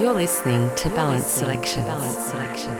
[0.00, 1.84] You're listening to Balance Selection.
[1.84, 2.74] Balance Selection.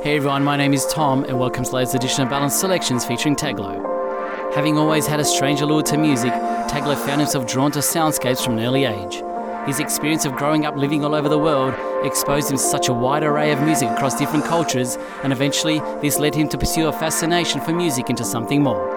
[0.00, 3.04] Hey everyone, my name is Tom, and welcome to the latest edition of Balance Selections
[3.04, 4.54] featuring Taglo.
[4.54, 6.32] Having always had a strange allure to music,
[6.68, 9.24] Taglo found himself drawn to soundscapes from an early age.
[9.66, 11.74] His experience of growing up living all over the world
[12.04, 16.18] exposed him to such a wide array of music across different cultures, and eventually this
[16.18, 18.90] led him to pursue a fascination for music into something more.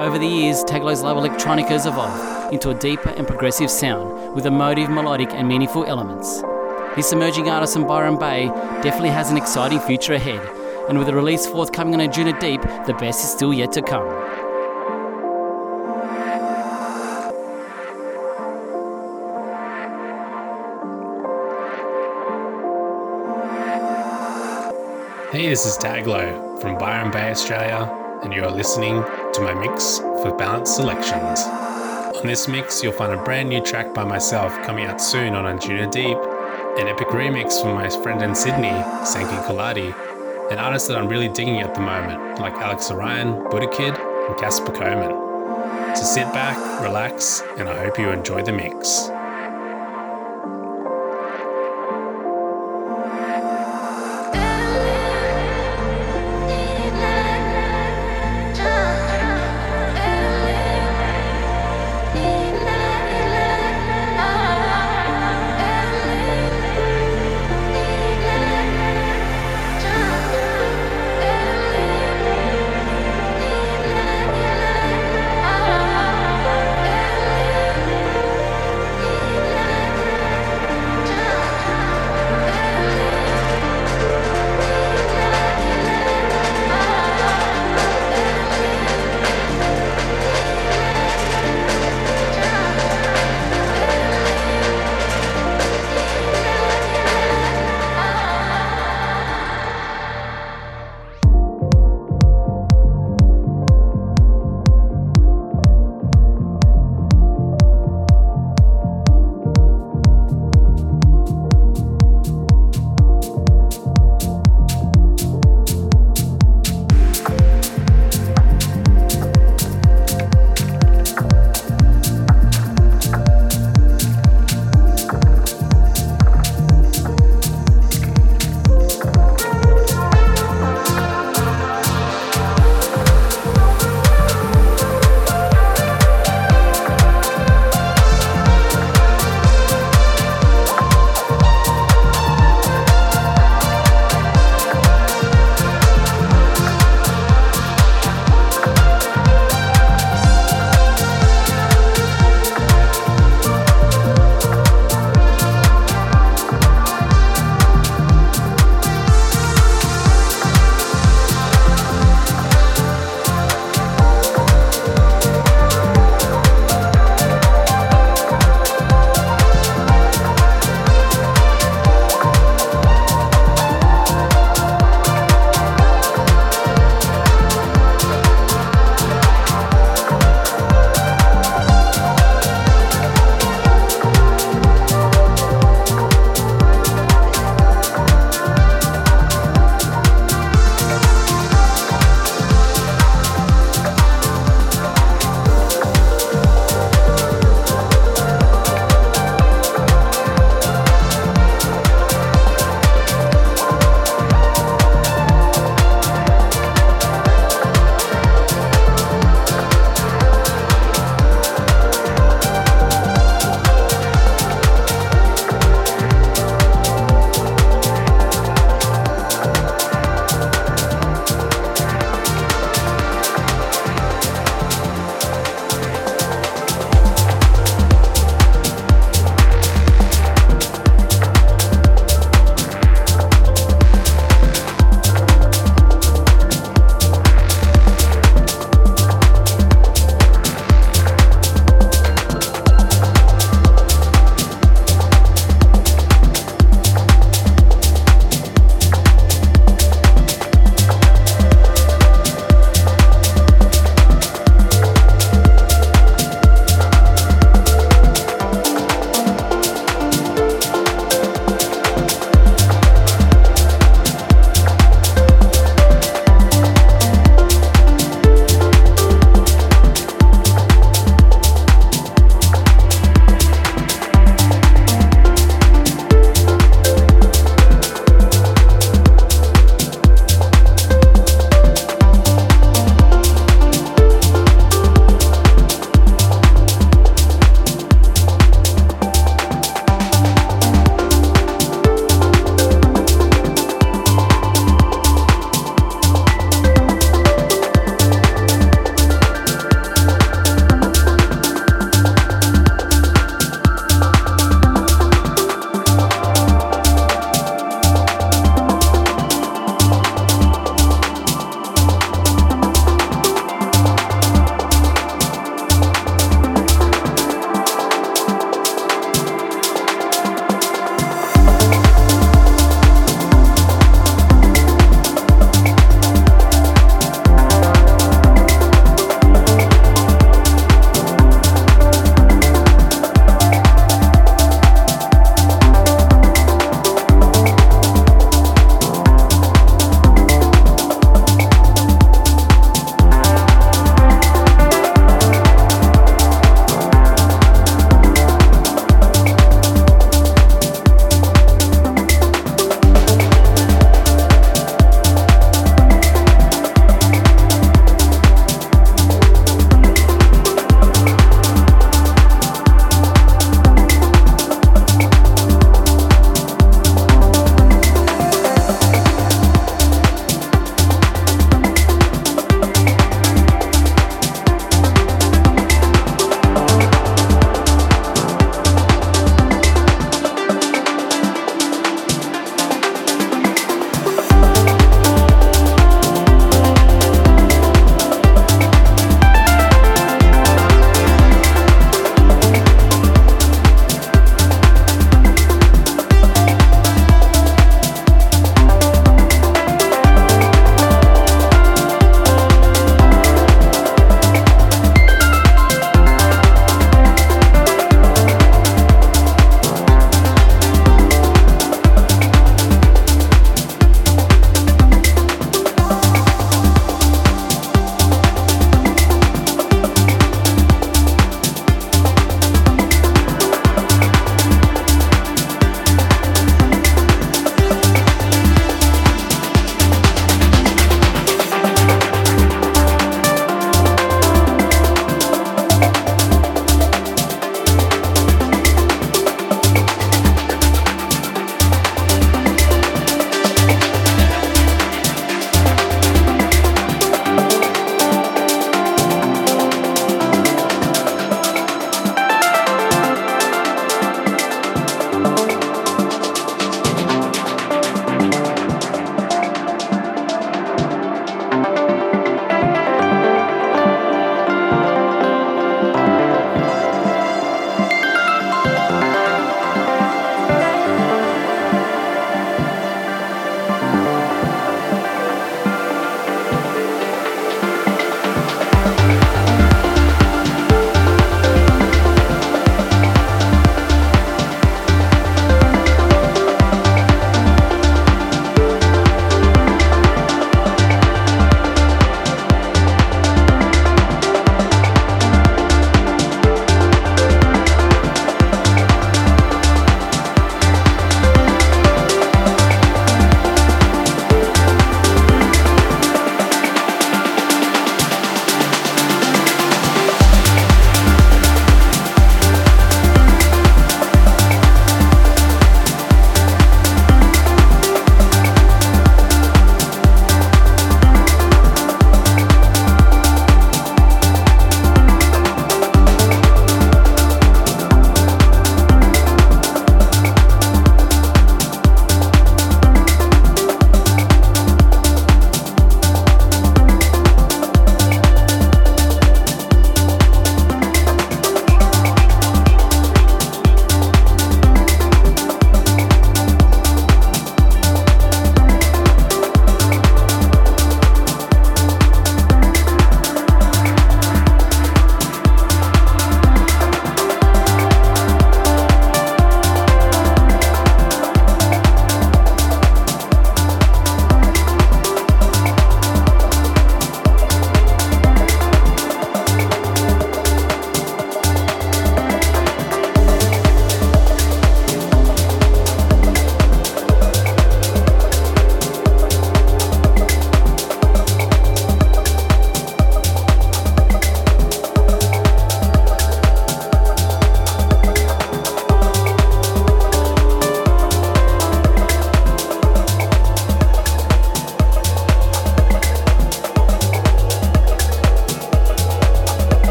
[0.00, 4.46] Over the years, Taglo's love electronica has evolved into a deeper and progressive sound with
[4.46, 6.40] emotive, melodic, and meaningful elements.
[6.96, 8.46] This emerging artist from Byron Bay
[8.82, 10.40] definitely has an exciting future ahead,
[10.88, 14.08] and with a release forthcoming on Anjunadeep, the best is still yet to come.
[25.40, 27.90] Hey, this is Taglo from Byron Bay, Australia,
[28.22, 29.02] and you are listening
[29.32, 31.40] to my mix for Balanced Selections.
[32.20, 35.46] On this mix, you'll find a brand new track by myself coming out soon on
[35.46, 39.94] Anjunadeep, an epic remix from my friend in Sydney, Sanky Kaladi,
[40.52, 44.72] an artist that I'm really digging at the moment, like Alex Orion, Budakid, and Kasper
[44.72, 45.96] Koman.
[45.96, 49.10] So sit back, relax, and I hope you enjoy the mix.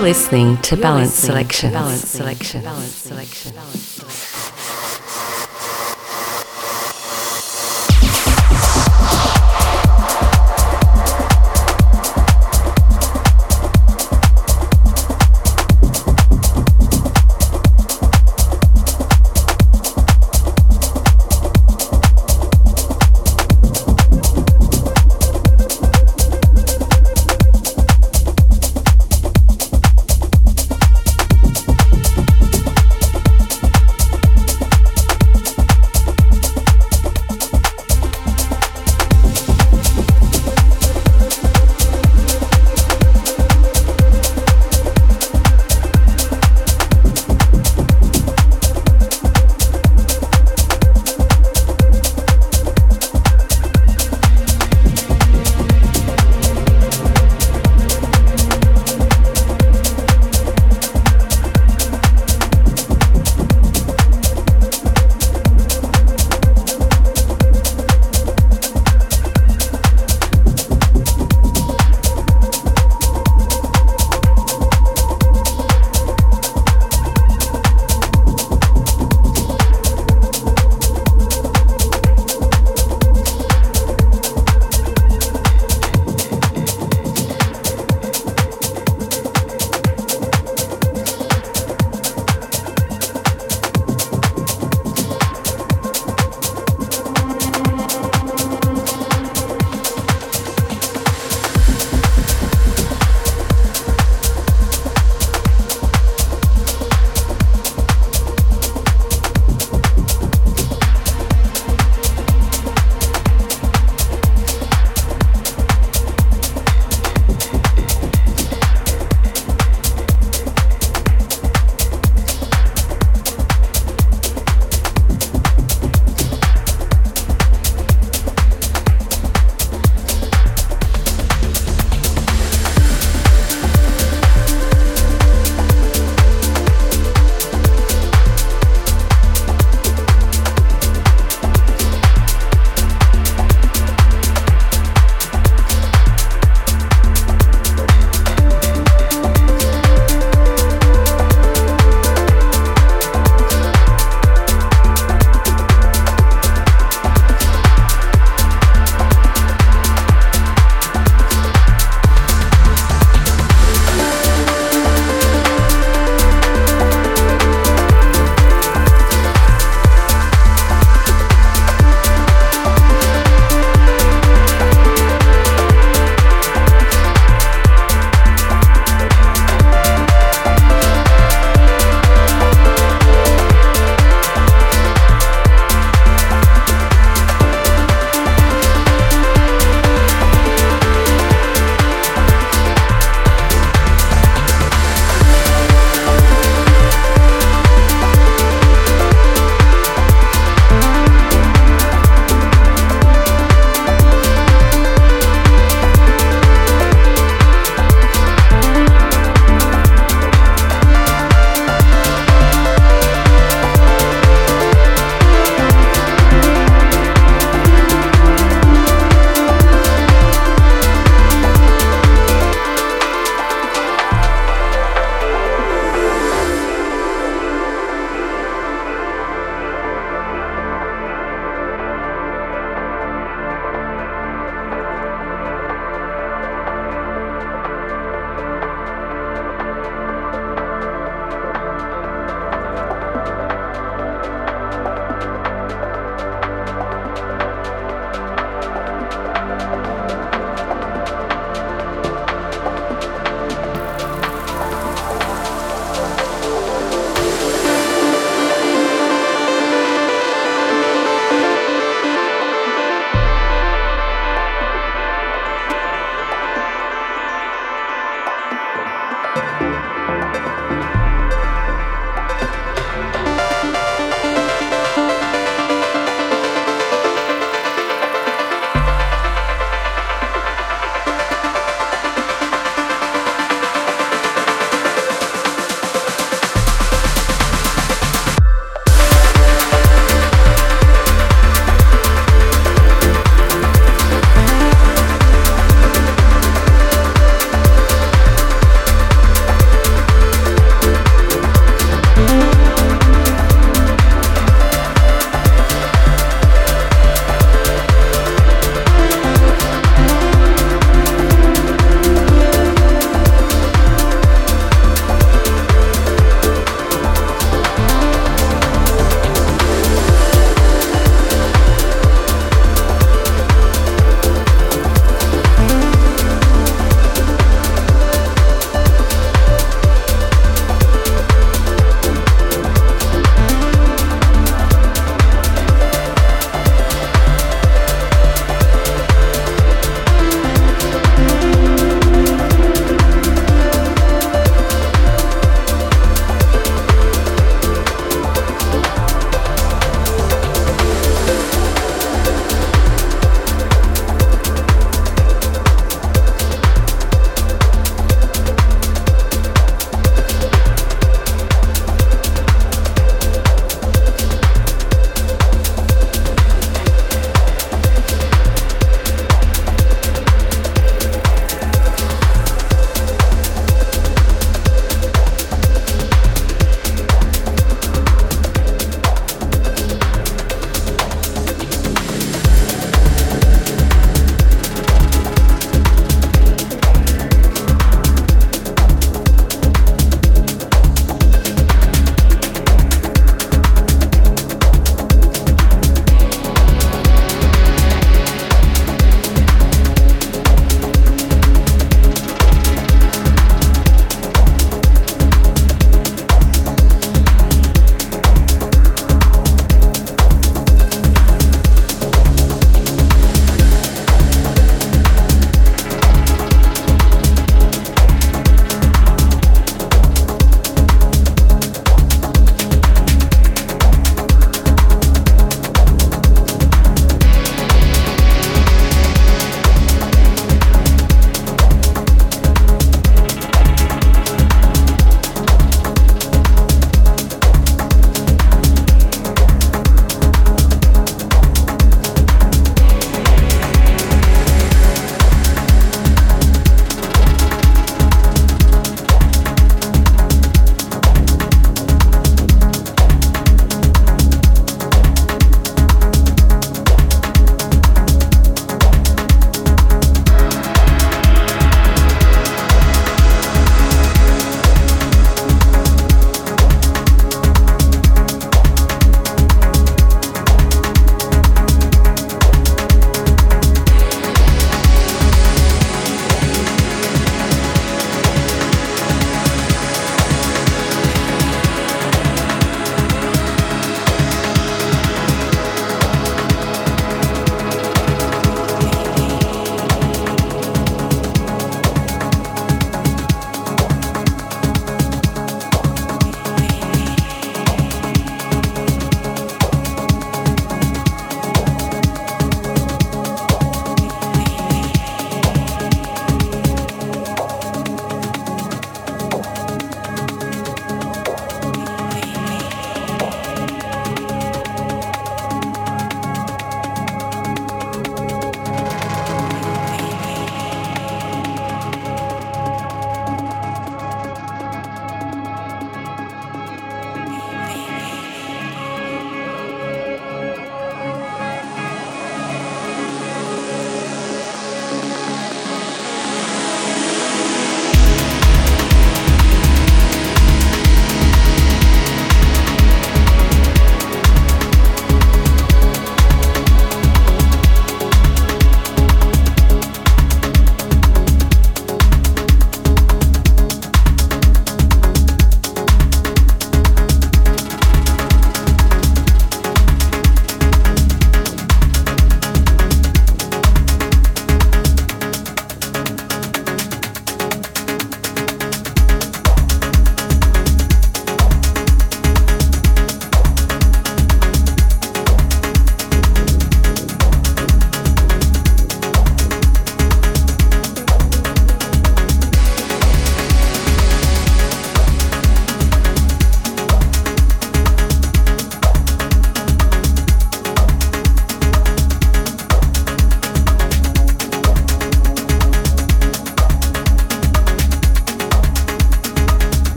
[0.00, 1.72] Listening to Balance Selection.
[1.72, 2.62] Balance Selection.
[2.62, 3.59] Balance Selection.